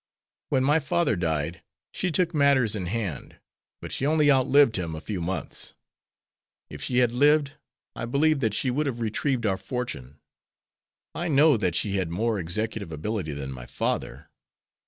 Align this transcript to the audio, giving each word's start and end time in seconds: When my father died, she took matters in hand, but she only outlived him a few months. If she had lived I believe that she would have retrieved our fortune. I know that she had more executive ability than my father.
When 0.49 0.63
my 0.63 0.79
father 0.79 1.15
died, 1.15 1.61
she 1.91 2.09
took 2.09 2.33
matters 2.33 2.75
in 2.75 2.87
hand, 2.87 3.37
but 3.81 3.91
she 3.91 4.03
only 4.03 4.31
outlived 4.31 4.77
him 4.79 4.95
a 4.95 4.99
few 4.99 5.21
months. 5.21 5.75
If 6.71 6.81
she 6.81 6.97
had 6.97 7.11
lived 7.13 7.51
I 7.95 8.05
believe 8.05 8.39
that 8.39 8.55
she 8.55 8.71
would 8.71 8.87
have 8.87 8.99
retrieved 8.99 9.45
our 9.45 9.59
fortune. 9.59 10.19
I 11.13 11.27
know 11.27 11.55
that 11.55 11.75
she 11.75 11.97
had 11.97 12.09
more 12.09 12.39
executive 12.39 12.91
ability 12.91 13.33
than 13.33 13.51
my 13.51 13.67
father. 13.67 14.31